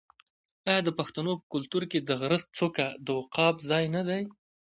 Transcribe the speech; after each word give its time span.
آیا 0.69 0.81
د 0.85 0.89
پښتنو 0.99 1.31
په 1.39 1.45
کلتور 1.53 1.83
کې 1.91 1.99
د 2.01 2.09
غره 2.19 2.39
څوکه 2.57 2.85
د 3.05 3.07
عقاب 3.21 3.55
ځای 3.69 3.85
نه 3.95 4.01
دی؟ 4.07 4.21